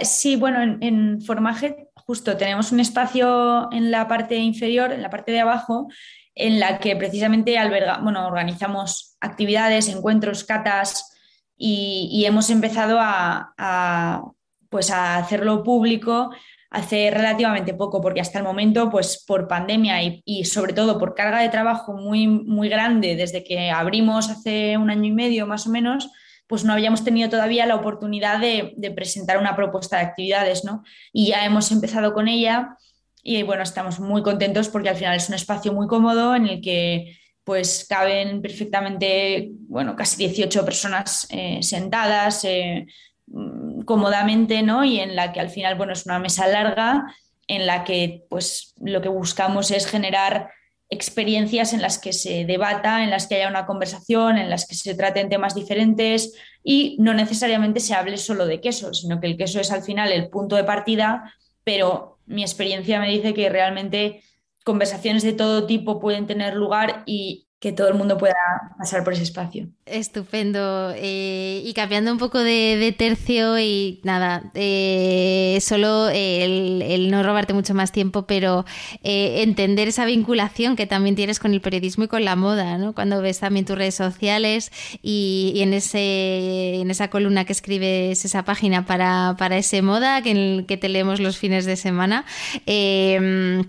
[0.02, 5.10] sí, bueno, en, en Formaje justo tenemos un espacio en la parte inferior, en la
[5.10, 5.88] parte de abajo,
[6.34, 11.14] en la que precisamente alberga, bueno, organizamos actividades, encuentros, catas
[11.54, 14.22] y, hemos empezado a,
[14.70, 16.30] pues a hacerlo público
[16.70, 21.14] hace relativamente poco, porque hasta el momento, pues por pandemia y, y, sobre todo por
[21.14, 25.66] carga de trabajo muy, muy grande desde que abrimos hace un año y medio más
[25.66, 26.08] o menos,
[26.48, 30.82] pues no habíamos tenido todavía la oportunidad de, presentar una propuesta de actividades, ¿no?
[31.12, 32.76] Y ya hemos empezado con ella
[33.22, 36.60] y bueno, estamos muy contentos porque al final es un espacio muy cómodo en el
[36.62, 42.86] que pues caben perfectamente, bueno, casi 18 personas eh, sentadas eh,
[43.26, 44.84] mm, cómodamente, ¿no?
[44.84, 47.14] Y en la que al final, bueno, es una mesa larga
[47.46, 50.50] en la que pues lo que buscamos es generar
[50.90, 54.74] experiencias en las que se debata, en las que haya una conversación, en las que
[54.74, 59.36] se traten temas diferentes y no necesariamente se hable solo de queso, sino que el
[59.36, 64.22] queso es al final el punto de partida, pero mi experiencia me dice que realmente
[64.64, 68.36] conversaciones de todo tipo pueden tener lugar y que todo el mundo pueda
[68.78, 69.66] pasar por ese espacio.
[69.84, 70.92] Estupendo.
[70.94, 77.74] Eh, y cambiando un poco de, tercio y nada, eh, solo el, no robarte mucho
[77.74, 78.64] más tiempo, pero
[79.02, 82.94] eh, entender esa vinculación que también tienes con el periodismo y con la moda, ¿no?
[82.94, 84.70] Cuando ves también tus redes sociales
[85.02, 90.78] y, en, ese, en esa columna que escribes, esa página para, para ese moda que,
[90.80, 92.24] te leemos los fines de semana.
[92.66, 93.64] Eh,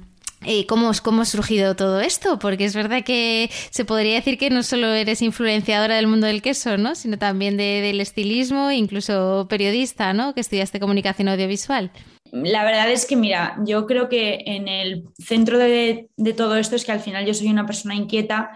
[0.67, 2.39] ¿Cómo, ¿Cómo ha surgido todo esto?
[2.39, 6.41] Porque es verdad que se podría decir que no solo eres influenciadora del mundo del
[6.41, 6.95] queso, ¿no?
[6.95, 10.33] sino también del estilismo, incluso periodista, ¿no?
[10.33, 11.91] que estudiaste comunicación audiovisual.
[12.31, 16.75] La verdad es que, mira, yo creo que en el centro de, de todo esto
[16.75, 18.51] es que al final yo soy una persona inquieta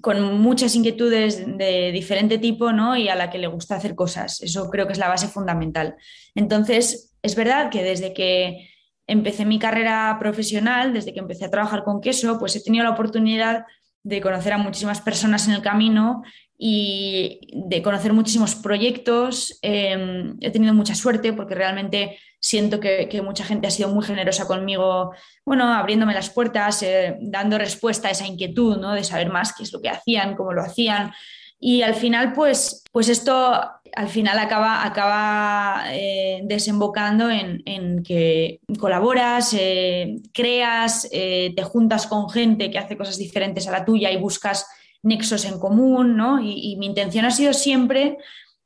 [0.00, 2.96] con muchas inquietudes de diferente tipo, ¿no?
[2.96, 4.40] Y a la que le gusta hacer cosas.
[4.42, 5.96] Eso creo que es la base fundamental.
[6.34, 8.68] Entonces, es verdad que desde que
[9.08, 12.90] empecé mi carrera profesional, desde que empecé a trabajar con queso, pues he tenido la
[12.90, 13.64] oportunidad
[14.04, 16.22] de conocer a muchísimas personas en el camino
[16.56, 19.58] y de conocer muchísimos proyectos.
[19.62, 24.46] Em, he tenido mucha suerte porque realmente siento que, mucha gente ha sido muy generosa
[24.46, 25.12] conmigo,
[25.44, 28.92] bueno, abriéndome las puertas, eh, dando respuesta a esa inquietud, ¿no?
[28.92, 31.12] De saber más qué es lo que hacían, cómo lo hacían.
[31.60, 33.52] Y al final, pues, pues esto
[33.96, 42.70] al final acaba, acaba eh, desembocando en, que colaboras, eh, creas, te juntas con gente
[42.70, 44.66] que hace cosas diferentes a la tuya y buscas
[45.02, 46.40] nexos en común, ¿no?
[46.40, 48.18] y mi intención ha sido siempre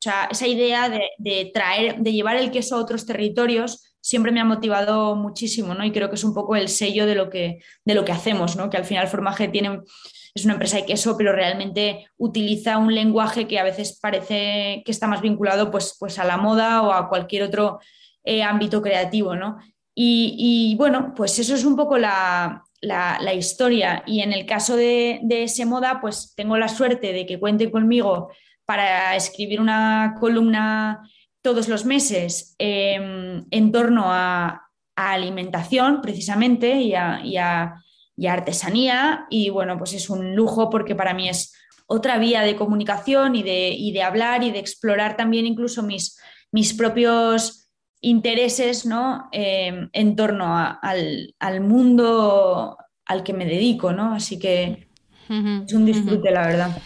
[0.02, 4.40] o sea, esa idea de, traer, de llevar el queso a otros territorios siempre me
[4.40, 5.84] ha motivado muchísimo, ¿no?
[5.84, 8.56] Y creo que es un poco el sello de lo que, de lo que hacemos,
[8.56, 8.68] ¿no?
[8.68, 9.78] Que al final Formaje tiene,
[10.34, 14.90] es una empresa de queso, pero realmente utiliza un lenguaje que a veces parece que
[14.90, 17.80] está más vinculado pues, pues a la moda o a cualquier otro
[18.24, 19.58] eh, ámbito creativo, ¿no?
[19.94, 22.64] Y, bueno, pues eso es un poco la,
[23.36, 24.02] historia.
[24.06, 27.70] Y en el caso de, de ese moda, pues tengo la suerte de que cuente
[27.70, 28.30] conmigo
[28.64, 31.02] para escribir una columna
[31.42, 37.82] todos los meses em, en torno a, alimentación precisamente y a,
[38.26, 39.26] artesanía.
[39.30, 41.54] Y bueno, pues es un lujo porque para mí es
[41.86, 46.18] otra vía de comunicación y de, de hablar y de explorar también incluso mis,
[46.50, 47.68] mis propios
[48.00, 49.28] intereses ¿no?
[49.32, 53.92] Em, en torno al, al, mundo al que me dedico.
[53.92, 54.14] ¿no?
[54.14, 54.88] Así que
[55.28, 56.82] es un disfrute, la verdad.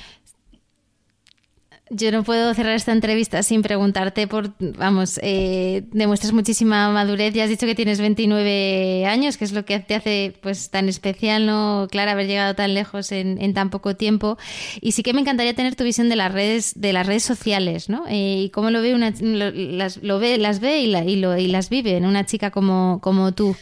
[1.89, 7.33] Yo no puedo cerrar esta entrevista sin preguntarte por, vamos, eh, demuestras muchísima madurez.
[7.33, 10.89] Ya has dicho que tienes 29 años, que es lo que te hace pues tan
[10.89, 11.87] especial, ¿no?
[11.89, 14.37] Claro, haber llegado tan lejos en, tan poco tiempo.
[14.81, 17.89] Y sí que me encantaría tener tu visión de las redes, de las redes sociales,
[17.89, 18.05] ¿no?
[18.09, 22.05] Eh, y cómo lo ve una, las, lo ve, las ve y, las vive en
[22.05, 23.55] una chica como, como tú.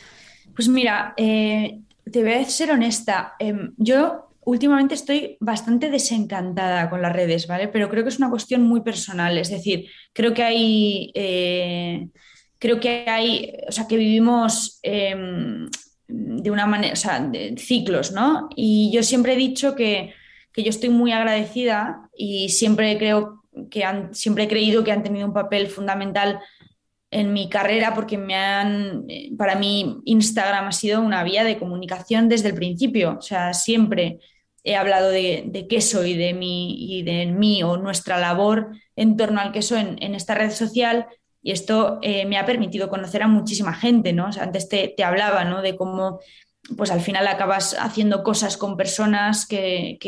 [0.57, 1.79] Pues mira, eh,
[2.11, 3.35] te voy a ser honesta.
[3.39, 7.69] Em, yo últimamente estoy bastante desencantada con las redes, ¿vale?
[7.69, 12.09] Pero creo que es una cuestión muy personal, es decir, creo que hay, eh,
[12.59, 15.69] creo que hay, o sea, que vivimos em,
[16.07, 18.49] de una manera, o sea, de ciclos, ¿no?
[18.57, 20.13] Y yo siempre he dicho que,
[20.57, 25.27] yo estoy muy agradecida y siempre creo que han, siempre he creído que han tenido
[25.27, 26.39] un papel fundamental
[27.11, 29.05] en mi carrera porque me han,
[29.37, 34.21] para mí Instagram ha sido una vía de comunicación desde el principio, o sea, siempre
[34.65, 39.41] he hablado de, queso y de, mi, y de mí o nuestra labor en torno
[39.41, 41.07] al queso en, esta red social
[41.43, 44.31] y esto eh, me ha permitido conocer a muchísima gente, ¿no?
[44.41, 45.61] antes te, hablaba, ¿no?
[45.61, 46.21] De cómo
[46.79, 49.99] pues al final acabas haciendo cosas con personas que,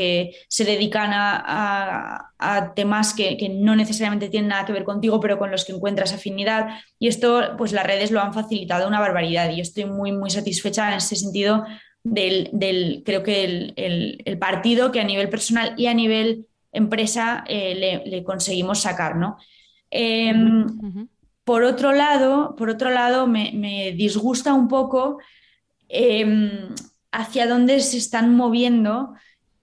[0.48, 5.50] se dedican a, temas que, que, no necesariamente tienen nada que ver contigo, pero con
[5.50, 6.80] los que encuentras afinidad.
[6.98, 10.88] Y esto, pues las redes lo han facilitado una barbaridad y estoy muy, muy satisfecha
[10.88, 11.66] en ese sentido
[12.12, 18.22] del, creo que el, partido que a nivel personal y a nivel empresa eh, le,
[18.24, 19.38] conseguimos sacar, ¿no?
[19.90, 20.66] Em,
[21.44, 25.18] por otro lado, por otro lado me, disgusta un poco
[25.88, 26.68] em,
[27.12, 29.14] hacia dónde se están moviendo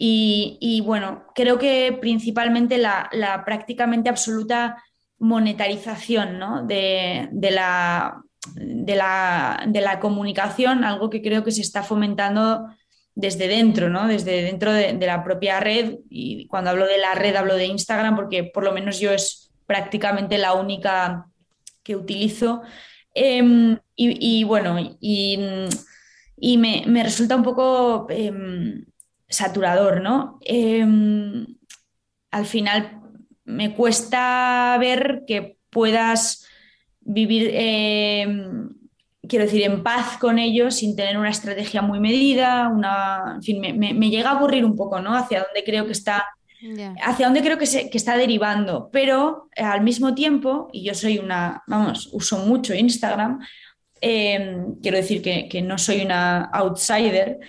[0.06, 3.10] y, bueno, creo que principalmente la,
[3.46, 4.84] prácticamente absoluta
[5.20, 6.66] monetarización ¿no?
[6.66, 8.23] de, la
[8.56, 12.68] de la, comunicación, algo que creo que se está fomentando
[13.16, 14.08] desde dentro, ¿no?
[14.08, 16.00] Desde dentro de, la propia red.
[16.10, 19.52] Y cuando hablo de la red hablo de Instagram porque por lo menos yo es
[19.66, 21.28] prácticamente la única
[21.84, 22.62] que utilizo.
[23.14, 25.38] Em, y, bueno, y,
[26.58, 28.86] me, resulta un poco em,
[29.28, 30.40] saturador, ¿no?
[30.42, 31.46] Em,
[32.32, 33.00] al final
[33.46, 36.48] me cuesta ver que puedas
[37.06, 38.28] vivir, eh,
[39.28, 43.62] quiero decir, en paz con ellos sin tener una estrategia muy medida, una, en fin,
[43.78, 45.16] me, llega a aburrir un poco, ¿no?
[45.16, 46.26] Hacia dónde creo que está,
[47.02, 50.94] hacia dónde creo que, se, que está derivando, pero eh, al mismo tiempo, y yo
[50.94, 53.40] soy una, vamos, uso mucho Instagram,
[54.02, 57.40] eh, quiero decir que, no soy una outsider,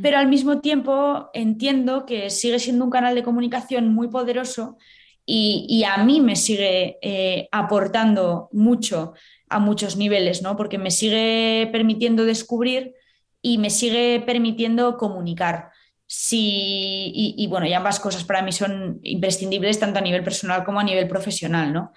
[0.00, 4.78] pero al mismo tiempo entiendo que sigue siendo un canal de comunicación muy poderoso
[5.24, 9.14] y, a mí me sigue eh, aportando mucho
[9.48, 10.56] a muchos niveles, ¿no?
[10.56, 12.94] Porque me sigue permitiendo descubrir
[13.40, 15.70] y me sigue permitiendo comunicar.
[16.06, 20.80] Sí, y, bueno, y ambas cosas para mí son imprescindibles tanto a nivel personal como
[20.80, 21.92] a nivel profesional, ¿no?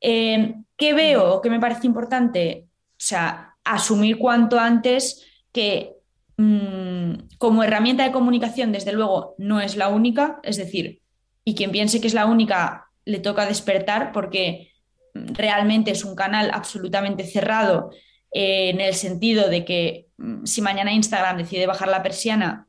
[0.00, 1.40] Eh, ¿Qué veo?
[1.42, 2.68] ¿Qué me parece importante?
[2.98, 5.94] sea, asumir cuanto antes que
[6.36, 11.00] mm, como herramienta de comunicación, desde luego, no es la única, es decir,
[11.48, 14.70] y quien piense que es la única le toca despertar porque
[15.14, 17.90] realmente es un canal absolutamente cerrado
[18.32, 22.68] eh, en el sentido de que mm, si mañana Instagram decide bajar la persiana,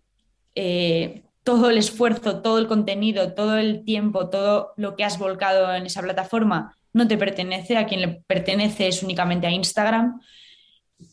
[0.56, 5.76] eh, todo el esfuerzo, todo el contenido, todo el tiempo, todo lo que has volcado
[5.76, 10.22] en esa plataforma no te pertenece, a quien le pertenece es únicamente a Instagram.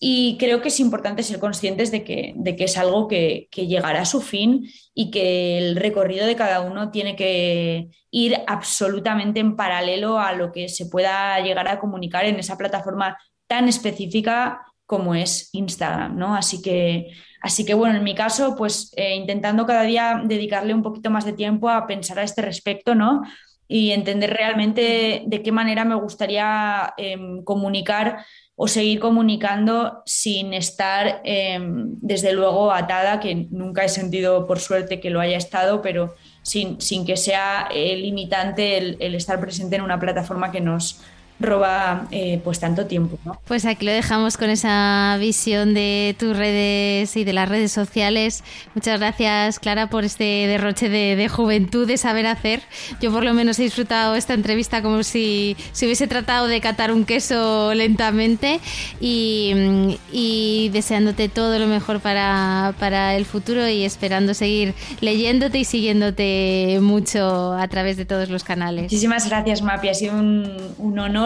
[0.01, 3.67] Y creo que es importante ser conscientes de que, de que es algo que, que,
[3.67, 9.41] llegará a su fin y que el recorrido de cada uno tiene que ir absolutamente
[9.41, 13.17] en paralelo a lo que se pueda llegar a comunicar en esa plataforma
[13.47, 16.35] tan específica como es Instagram, ¿no?
[16.35, 17.09] Así que,
[17.43, 21.25] así que bueno, en mi caso, pues eh, intentando cada día dedicarle un poquito más
[21.25, 23.23] de tiempo a pensar a este respecto, ¿no?
[23.69, 31.21] Y entender realmente de qué manera me gustaría eh, comunicar o seguir comunicando sin estar,
[31.25, 36.15] eh, desde luego, atada, que nunca he sentido, por suerte, que lo haya estado, pero
[36.43, 41.03] sin, sin que sea limitante el, el estar presente en una plataforma que nos,
[41.39, 43.19] roba eh, pues tanto tiempo.
[43.25, 43.39] ¿no?
[43.47, 48.43] Pues aquí lo dejamos con esa visión de tus redes y de las redes sociales.
[48.75, 52.63] Muchas gracias Clara por este derroche de, juventud, de saber hacer.
[53.01, 56.93] Yo por lo menos he disfrutado esta entrevista como si se hubiese tratado de catar
[56.93, 58.61] un queso lentamente
[59.01, 65.65] y, y deseándote todo lo mejor para, para el futuro y esperando seguir leyéndote y
[65.65, 68.85] siguiéndote mucho a través de todos los canales.
[68.85, 71.26] Muchísimas gracias Mapi, ha sido un, un honor